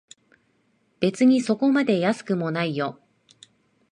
[0.99, 2.99] 別にそこまで安くもないよ